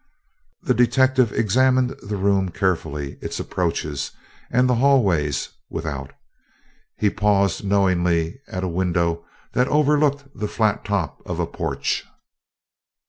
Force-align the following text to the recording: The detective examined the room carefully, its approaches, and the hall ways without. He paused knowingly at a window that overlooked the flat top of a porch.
The 0.63 0.73
detective 0.73 1.31
examined 1.31 1.91
the 2.01 2.17
room 2.17 2.49
carefully, 2.49 3.19
its 3.21 3.39
approaches, 3.39 4.09
and 4.49 4.67
the 4.67 4.73
hall 4.73 5.03
ways 5.03 5.49
without. 5.69 6.11
He 6.97 7.11
paused 7.11 7.63
knowingly 7.63 8.41
at 8.47 8.63
a 8.63 8.67
window 8.67 9.23
that 9.53 9.67
overlooked 9.67 10.23
the 10.33 10.47
flat 10.47 10.83
top 10.85 11.21
of 11.27 11.39
a 11.39 11.45
porch. 11.45 12.03